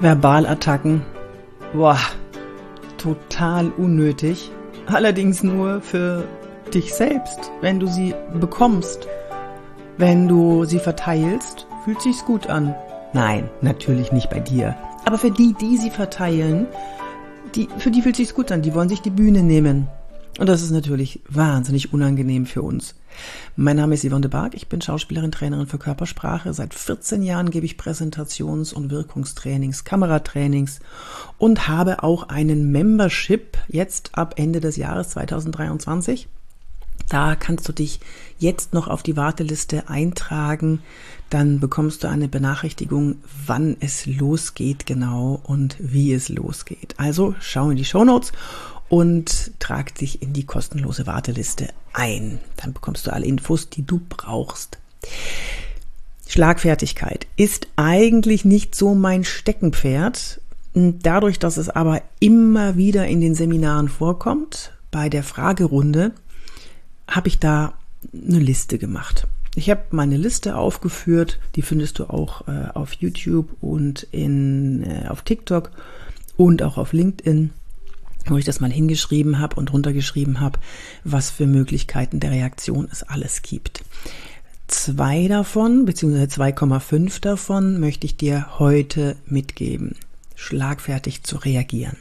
Verbalattacken. 0.00 1.02
Boah, 1.72 1.98
total 2.98 3.70
unnötig. 3.76 4.50
Allerdings 4.86 5.42
nur 5.42 5.80
für 5.80 6.24
dich 6.72 6.94
selbst, 6.94 7.50
wenn 7.60 7.80
du 7.80 7.86
sie 7.86 8.14
bekommst. 8.38 9.08
Wenn 9.96 10.28
du 10.28 10.64
sie 10.64 10.78
verteilst, 10.78 11.66
fühlt 11.84 12.02
sich's 12.02 12.24
gut 12.24 12.48
an. 12.48 12.74
Nein, 13.12 13.48
natürlich 13.62 14.12
nicht 14.12 14.28
bei 14.28 14.40
dir. 14.40 14.76
Aber 15.06 15.16
für 15.16 15.30
die, 15.30 15.54
die 15.54 15.78
sie 15.78 15.90
verteilen, 15.90 16.66
die, 17.54 17.68
für 17.78 17.90
die 17.90 18.02
fühlt 18.02 18.16
sich's 18.16 18.34
gut 18.34 18.52
an. 18.52 18.62
Die 18.62 18.74
wollen 18.74 18.88
sich 18.88 19.00
die 19.00 19.10
Bühne 19.10 19.42
nehmen. 19.42 19.88
Und 20.38 20.48
das 20.48 20.62
ist 20.62 20.70
natürlich 20.70 21.20
wahnsinnig 21.28 21.92
unangenehm 21.92 22.46
für 22.46 22.62
uns. 22.62 22.94
Mein 23.56 23.76
Name 23.76 23.94
ist 23.94 24.06
Yvonne 24.06 24.20
de 24.20 24.30
Barg, 24.30 24.54
ich 24.54 24.68
bin 24.68 24.82
Schauspielerin, 24.82 25.32
Trainerin 25.32 25.66
für 25.66 25.78
Körpersprache. 25.78 26.52
Seit 26.52 26.74
14 26.74 27.22
Jahren 27.22 27.50
gebe 27.50 27.64
ich 27.64 27.78
Präsentations- 27.78 28.74
und 28.74 28.90
Wirkungstrainings, 28.90 29.84
Kameratrainings 29.84 30.80
und 31.38 31.68
habe 31.68 32.02
auch 32.02 32.28
einen 32.28 32.70
Membership 32.70 33.56
jetzt 33.68 34.10
ab 34.12 34.34
Ende 34.36 34.60
des 34.60 34.76
Jahres 34.76 35.10
2023. 35.10 36.28
Da 37.08 37.36
kannst 37.36 37.68
du 37.68 37.72
dich 37.72 38.00
jetzt 38.38 38.74
noch 38.74 38.88
auf 38.88 39.02
die 39.02 39.16
Warteliste 39.16 39.88
eintragen. 39.88 40.80
Dann 41.30 41.60
bekommst 41.60 42.02
du 42.02 42.08
eine 42.08 42.28
Benachrichtigung, 42.28 43.16
wann 43.46 43.76
es 43.80 44.06
losgeht 44.06 44.86
genau 44.86 45.40
und 45.44 45.76
wie 45.78 46.12
es 46.12 46.28
losgeht. 46.28 46.94
Also 46.98 47.34
schau 47.40 47.70
in 47.70 47.76
die 47.76 47.84
Show 47.84 48.04
Notes 48.04 48.32
und 48.88 49.52
trag 49.58 49.94
dich 49.94 50.22
in 50.22 50.32
die 50.32 50.44
kostenlose 50.44 51.06
Warteliste 51.06 51.68
ein. 51.92 52.38
Dann 52.56 52.72
bekommst 52.72 53.06
du 53.06 53.12
alle 53.12 53.26
Infos, 53.26 53.68
die 53.68 53.82
du 53.82 54.00
brauchst. 54.08 54.78
Schlagfertigkeit 56.28 57.26
ist 57.36 57.68
eigentlich 57.76 58.44
nicht 58.44 58.74
so 58.74 58.94
mein 58.94 59.24
Steckenpferd. 59.24 60.40
Dadurch, 60.74 61.38
dass 61.38 61.56
es 61.56 61.70
aber 61.70 62.02
immer 62.20 62.76
wieder 62.76 63.06
in 63.06 63.20
den 63.20 63.34
Seminaren 63.34 63.88
vorkommt, 63.88 64.72
bei 64.90 65.08
der 65.08 65.22
Fragerunde, 65.22 66.12
habe 67.08 67.28
ich 67.28 67.38
da 67.38 67.74
eine 68.12 68.38
Liste 68.38 68.78
gemacht. 68.78 69.26
Ich 69.54 69.70
habe 69.70 69.84
meine 69.90 70.18
Liste 70.18 70.56
aufgeführt, 70.56 71.38
die 71.54 71.62
findest 71.62 71.98
du 71.98 72.04
auch 72.10 72.46
äh, 72.46 72.68
auf 72.74 72.92
YouTube 72.92 73.48
und 73.62 74.02
in, 74.10 74.82
äh, 74.82 75.08
auf 75.08 75.22
TikTok 75.22 75.70
und 76.36 76.62
auch 76.62 76.76
auf 76.76 76.92
LinkedIn 76.92 77.52
wo 78.30 78.36
ich 78.36 78.44
das 78.44 78.60
mal 78.60 78.70
hingeschrieben 78.70 79.38
habe 79.38 79.56
und 79.56 79.72
runtergeschrieben 79.72 80.40
habe, 80.40 80.58
was 81.04 81.30
für 81.30 81.46
Möglichkeiten 81.46 82.20
der 82.20 82.30
Reaktion 82.30 82.88
es 82.90 83.02
alles 83.02 83.42
gibt. 83.42 83.84
Zwei 84.68 85.28
davon, 85.28 85.84
beziehungsweise 85.84 86.42
2,5 86.42 87.20
davon, 87.20 87.78
möchte 87.78 88.06
ich 88.06 88.16
dir 88.16 88.58
heute 88.58 89.16
mitgeben, 89.26 89.94
schlagfertig 90.34 91.22
zu 91.22 91.36
reagieren. 91.36 91.96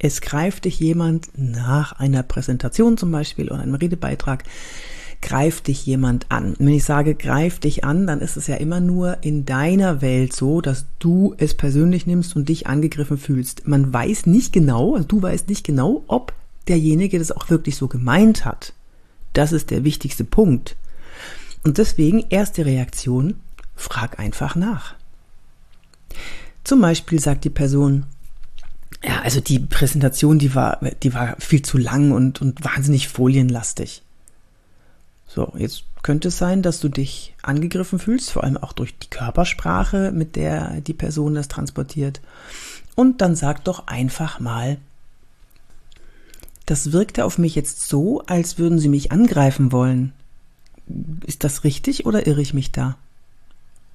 Es 0.00 0.20
greift 0.20 0.64
dich 0.64 0.78
jemand 0.78 1.28
nach 1.36 1.92
einer 1.92 2.22
Präsentation 2.22 2.96
zum 2.96 3.10
Beispiel 3.10 3.48
oder 3.48 3.60
einem 3.60 3.74
Redebeitrag 3.74 4.44
greift 5.20 5.66
dich 5.66 5.84
jemand 5.84 6.30
an. 6.30 6.54
wenn 6.58 6.68
ich 6.68 6.84
sage, 6.84 7.14
greift 7.14 7.64
dich 7.64 7.84
an, 7.84 8.06
dann 8.06 8.20
ist 8.20 8.36
es 8.36 8.46
ja 8.46 8.56
immer 8.56 8.80
nur 8.80 9.18
in 9.22 9.44
deiner 9.44 10.00
Welt 10.00 10.32
so, 10.32 10.60
dass 10.60 10.86
du 10.98 11.34
es 11.38 11.54
persönlich 11.54 12.06
nimmst 12.06 12.36
und 12.36 12.48
dich 12.48 12.66
angegriffen 12.66 13.18
fühlst. 13.18 13.66
Man 13.66 13.92
weiß 13.92 14.26
nicht 14.26 14.52
genau, 14.52 14.94
also 14.94 15.06
du 15.06 15.20
weißt 15.20 15.48
nicht 15.48 15.64
genau, 15.64 16.04
ob 16.06 16.32
derjenige 16.68 17.18
das 17.18 17.32
auch 17.32 17.50
wirklich 17.50 17.76
so 17.76 17.88
gemeint 17.88 18.44
hat. 18.44 18.72
Das 19.32 19.52
ist 19.52 19.70
der 19.70 19.84
wichtigste 19.84 20.24
Punkt. 20.24 20.76
Und 21.64 21.78
deswegen 21.78 22.24
erste 22.30 22.64
Reaktion, 22.64 23.34
frag 23.74 24.18
einfach 24.18 24.54
nach. 24.54 24.94
Zum 26.64 26.80
Beispiel 26.80 27.18
sagt 27.18 27.44
die 27.44 27.50
Person, 27.50 28.06
ja, 29.02 29.20
also 29.22 29.40
die 29.40 29.58
Präsentation, 29.58 30.38
die 30.38 30.54
war, 30.54 30.80
die 31.02 31.14
war 31.14 31.36
viel 31.38 31.62
zu 31.62 31.78
lang 31.78 32.12
und, 32.12 32.40
und 32.40 32.64
wahnsinnig 32.64 33.08
folienlastig. 33.08 34.02
So, 35.28 35.52
jetzt 35.56 35.84
könnte 36.02 36.28
es 36.28 36.38
sein, 36.38 36.62
dass 36.62 36.80
du 36.80 36.88
dich 36.88 37.34
angegriffen 37.42 37.98
fühlst, 37.98 38.32
vor 38.32 38.44
allem 38.44 38.56
auch 38.56 38.72
durch 38.72 38.98
die 38.98 39.10
Körpersprache, 39.10 40.10
mit 40.10 40.36
der 40.36 40.80
die 40.80 40.94
Person 40.94 41.34
das 41.34 41.48
transportiert. 41.48 42.20
Und 42.94 43.20
dann 43.20 43.36
sag 43.36 43.62
doch 43.64 43.86
einfach 43.86 44.40
mal, 44.40 44.78
das 46.64 46.92
wirkte 46.92 47.24
auf 47.24 47.38
mich 47.38 47.54
jetzt 47.54 47.88
so, 47.88 48.22
als 48.26 48.58
würden 48.58 48.78
sie 48.78 48.88
mich 48.88 49.12
angreifen 49.12 49.70
wollen. 49.70 50.12
Ist 51.26 51.44
das 51.44 51.62
richtig 51.62 52.06
oder 52.06 52.26
irre 52.26 52.40
ich 52.40 52.54
mich 52.54 52.72
da? 52.72 52.96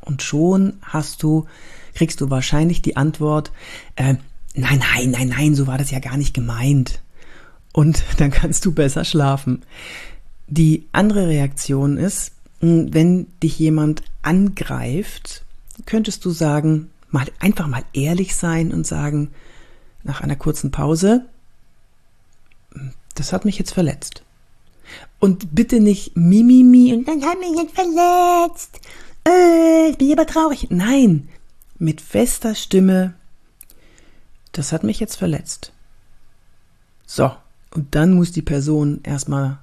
Und 0.00 0.22
schon 0.22 0.74
hast 0.82 1.22
du, 1.22 1.46
kriegst 1.94 2.20
du 2.20 2.28
wahrscheinlich 2.30 2.82
die 2.82 2.96
Antwort, 2.96 3.52
äh, 3.96 4.16
nein, 4.54 4.82
nein, 4.94 5.10
nein, 5.10 5.28
nein, 5.28 5.54
so 5.54 5.66
war 5.66 5.78
das 5.78 5.90
ja 5.90 5.98
gar 5.98 6.16
nicht 6.16 6.34
gemeint. 6.34 7.00
Und 7.72 8.04
dann 8.18 8.30
kannst 8.30 8.64
du 8.64 8.72
besser 8.72 9.04
schlafen. 9.04 9.62
Die 10.54 10.86
andere 10.92 11.28
Reaktion 11.28 11.96
ist, 11.96 12.32
hm, 12.60 12.92
wenn 12.92 13.26
dich 13.42 13.58
jemand 13.58 14.02
angreift, 14.20 15.46
könntest 15.86 16.26
du 16.26 16.30
sagen, 16.30 16.90
mal 17.08 17.26
einfach 17.40 17.68
mal 17.68 17.84
ehrlich 17.94 18.36
sein 18.36 18.70
und 18.70 18.86
sagen, 18.86 19.30
nach 20.02 20.20
einer 20.20 20.36
kurzen 20.36 20.70
Pause, 20.70 21.24
hm, 22.74 22.92
das 23.14 23.32
hat 23.32 23.46
mich 23.46 23.58
jetzt 23.58 23.72
verletzt. 23.72 24.24
Und 25.18 25.54
bitte 25.54 25.80
nicht 25.80 26.18
Mimimi 26.18 26.92
und 26.92 27.08
dann 27.08 27.22
hat 27.22 27.38
mich 27.40 27.56
jetzt 27.56 27.74
verletzt. 27.74 28.78
Äh, 29.26 29.88
ich 29.92 29.96
bin 29.96 30.12
aber 30.12 30.26
traurig. 30.26 30.66
Nein, 30.68 31.30
mit 31.78 32.02
fester 32.02 32.54
Stimme, 32.54 33.14
das 34.52 34.70
hat 34.70 34.84
mich 34.84 35.00
jetzt 35.00 35.16
verletzt. 35.16 35.72
So, 37.06 37.32
und 37.70 37.94
dann 37.94 38.12
muss 38.12 38.32
die 38.32 38.42
Person 38.42 39.00
erstmal 39.02 39.60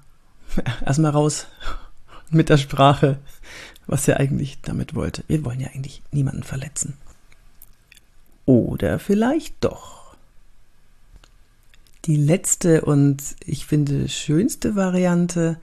erstmal 0.85 1.11
raus 1.11 1.47
mit 2.29 2.49
der 2.49 2.57
Sprache, 2.57 3.19
was 3.87 4.07
er 4.07 4.19
eigentlich 4.19 4.59
damit 4.61 4.95
wollte. 4.95 5.23
Wir 5.27 5.43
wollen 5.45 5.59
ja 5.59 5.69
eigentlich 5.69 6.01
niemanden 6.11 6.43
verletzen. 6.43 6.97
Oder 8.45 8.99
vielleicht 8.99 9.55
doch. 9.61 10.15
Die 12.05 12.15
letzte 12.15 12.81
und 12.81 13.21
ich 13.45 13.65
finde 13.65 14.09
schönste 14.09 14.75
Variante 14.75 15.59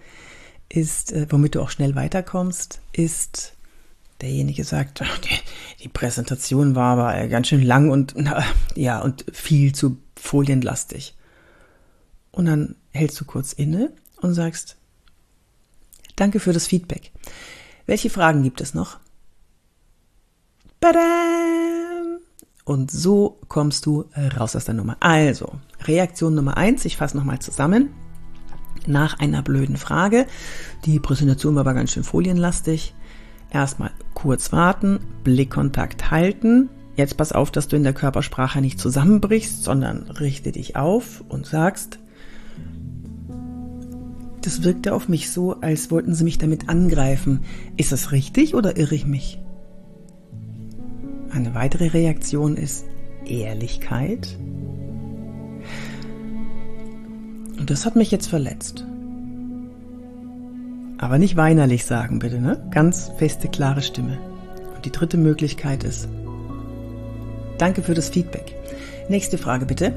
ist, 0.68 1.12
äh, 1.12 1.26
womit 1.30 1.54
du 1.54 1.62
auch 1.62 1.70
schnell 1.70 1.94
weiterkommst, 1.94 2.80
ist, 2.92 3.54
derjenige 4.20 4.64
sagt, 4.64 5.02
die, 5.82 5.88
Präsentation 5.88 6.74
war 6.74 6.98
aber 6.98 7.28
ganz 7.28 7.48
schön 7.48 7.62
lang 7.62 7.90
und 7.90 8.14
ja 8.74 9.00
und 9.00 9.24
viel 9.32 9.74
zu 9.74 9.98
folienlastig. 10.16 11.14
Und 12.32 12.46
dann 12.46 12.76
hältst 12.92 13.20
du 13.20 13.24
kurz 13.24 13.52
inne 13.52 13.92
und 14.20 14.34
sagst, 14.34 14.76
danke 16.16 16.40
für 16.40 16.52
das 16.52 16.66
Feedback. 16.66 17.12
Welche 17.86 18.10
Fragen 18.10 18.42
gibt 18.42 18.60
es 18.60 18.74
noch? 18.74 18.98
Und 22.64 22.90
so 22.90 23.38
kommst 23.46 23.86
du 23.86 24.06
raus 24.36 24.56
aus 24.56 24.64
der 24.64 24.74
Nummer. 24.74 24.96
Also, 25.00 25.52
Reaktion 25.84 26.34
Nummer 26.34 26.56
eins. 26.56 26.84
ich 26.84 26.96
fasse 26.96 27.16
nochmal 27.16 27.38
zusammen. 27.38 27.90
Nach 28.86 29.18
einer 29.18 29.42
blöden 29.42 29.76
Frage, 29.76 30.26
die 30.84 31.00
Präsentation 31.00 31.54
war 31.54 31.60
aber 31.60 31.74
ganz 31.74 31.92
schön 31.92 32.04
folienlastig, 32.04 32.94
erstmal 33.50 33.90
kurz 34.14 34.52
warten, 34.52 35.00
Blickkontakt 35.24 36.10
halten. 36.10 36.68
Jetzt 36.96 37.16
pass 37.16 37.32
auf, 37.32 37.50
dass 37.50 37.68
du 37.68 37.76
in 37.76 37.82
der 37.82 37.92
Körpersprache 37.92 38.60
nicht 38.60 38.80
zusammenbrichst, 38.80 39.62
sondern 39.62 40.10
richte 40.10 40.52
dich 40.52 40.76
auf 40.76 41.22
und 41.28 41.46
sagst, 41.46 41.98
das 44.46 44.62
wirkte 44.62 44.94
auf 44.94 45.08
mich 45.08 45.30
so, 45.30 45.60
als 45.60 45.90
wollten 45.90 46.14
sie 46.14 46.24
mich 46.24 46.38
damit 46.38 46.68
angreifen. 46.68 47.40
Ist 47.76 47.90
das 47.90 48.12
richtig 48.12 48.54
oder 48.54 48.76
irre 48.76 48.94
ich 48.94 49.04
mich? 49.04 49.40
Eine 51.30 51.54
weitere 51.54 51.88
Reaktion 51.88 52.56
ist 52.56 52.86
Ehrlichkeit. 53.24 54.38
Und 57.58 57.70
das 57.70 57.84
hat 57.84 57.96
mich 57.96 58.10
jetzt 58.12 58.28
verletzt. 58.28 58.86
Aber 60.98 61.18
nicht 61.18 61.36
weinerlich 61.36 61.84
sagen, 61.84 62.20
bitte, 62.20 62.40
ne? 62.40 62.66
Ganz 62.70 63.10
feste, 63.18 63.48
klare 63.48 63.82
Stimme. 63.82 64.18
Und 64.76 64.84
die 64.86 64.92
dritte 64.92 65.18
Möglichkeit 65.18 65.82
ist, 65.82 66.08
danke 67.58 67.82
für 67.82 67.94
das 67.94 68.08
Feedback. 68.10 68.54
Nächste 69.08 69.38
Frage, 69.38 69.66
bitte. 69.66 69.92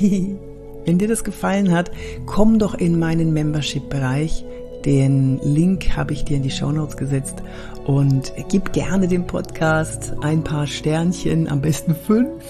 Wenn 0.84 0.98
dir 0.98 1.08
das 1.08 1.24
gefallen 1.24 1.72
hat, 1.72 1.90
komm 2.26 2.58
doch 2.58 2.74
in 2.74 2.98
meinen 2.98 3.32
Membership-Bereich. 3.32 4.44
Den 4.84 5.38
Link 5.42 5.96
habe 5.96 6.12
ich 6.12 6.24
dir 6.24 6.36
in 6.36 6.42
die 6.42 6.50
Show 6.50 6.70
Notes 6.70 6.96
gesetzt 6.96 7.42
und 7.86 8.32
gib 8.50 8.72
gerne 8.72 9.08
dem 9.08 9.26
Podcast 9.26 10.14
ein 10.20 10.44
paar 10.44 10.66
Sternchen, 10.66 11.48
am 11.48 11.62
besten 11.62 11.94
fünf. 11.94 12.42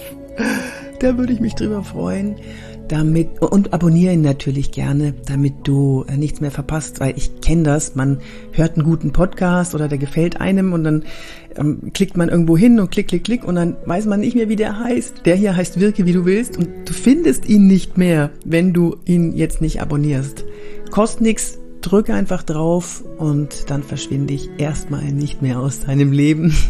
Da 1.01 1.19
würde 1.19 1.33
ich 1.33 1.41
mich 1.41 1.55
drüber 1.55 1.83
freuen. 1.83 2.37
damit 2.89 3.41
und 3.41 3.73
abonniere 3.73 4.13
ihn 4.13 4.21
natürlich 4.21 4.71
gerne, 4.71 5.15
damit 5.27 5.55
du 5.65 6.05
äh, 6.09 6.17
nichts 6.17 6.41
mehr 6.41 6.51
verpasst, 6.51 7.01
weil 7.01 7.15
ich 7.17 7.41
kenne 7.41 7.63
das, 7.63 7.95
man 7.95 8.19
hört 8.53 8.77
einen 8.77 8.85
guten 8.85 9.13
Podcast 9.13 9.75
oder 9.75 9.89
der 9.89 9.99
gefällt 9.99 10.41
einem 10.41 10.73
und 10.73 10.85
dann 10.85 11.05
ähm, 11.57 11.93
klickt 11.93 12.17
man 12.17 12.29
irgendwo 12.29 12.57
hin 12.57 12.79
und 12.81 12.91
klick, 12.91 13.09
klick, 13.09 13.25
klick 13.25 13.45
und 13.45 13.55
dann 13.55 13.77
weiß 13.87 14.07
man 14.07 14.21
nicht 14.21 14.37
mehr, 14.37 14.49
wie 14.49 14.57
der 14.57 14.79
heißt. 14.79 15.23
Der 15.25 15.37
hier 15.37 15.57
heißt 15.57 15.81
Wirke, 15.81 16.07
wie 16.07 16.13
du 16.13 16.25
willst 16.25 16.57
und 16.57 16.69
du 16.85 16.93
findest 16.93 17.49
ihn 17.49 17.67
nicht 17.67 17.97
mehr, 17.97 18.31
wenn 18.45 18.73
du 18.73 18.97
ihn 19.07 19.35
jetzt 19.35 19.61
nicht 19.61 19.81
abonnierst. 19.81 20.45
Kostet 20.91 21.23
nichts, 21.23 21.59
drück 21.85 22.11
einfach 22.11 22.43
drauf 22.43 23.05
und 23.19 23.71
dann 23.71 23.83
verschwinde 23.83 24.35
ich 24.35 24.49
erstmal 24.59 25.05
nicht 25.13 25.43
mehr 25.43 25.61
aus 25.61 25.81
deinem 25.81 26.13
Leben. 26.13 26.55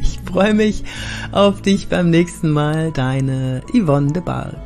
Ich 0.00 0.18
freue 0.24 0.52
mich 0.52 0.82
auf 1.30 1.62
dich 1.62 1.86
beim 1.86 2.10
nächsten 2.10 2.50
Mal, 2.50 2.90
deine 2.90 3.62
Yvonne 3.72 4.10
de 4.10 4.20
Barg. 4.20 4.56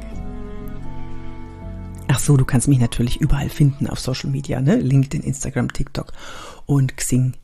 Ach 2.09 2.19
so, 2.19 2.39
du 2.39 2.47
kannst 2.47 2.69
mich 2.69 2.79
natürlich 2.79 3.21
überall 3.21 3.51
finden 3.51 3.87
auf 3.87 4.01
Social 4.01 4.31
Media, 4.31 4.63
ne? 4.63 4.77
LinkedIn, 4.77 5.21
Instagram, 5.23 5.75
TikTok 5.75 6.15
und 6.65 6.97
Xing 6.97 7.35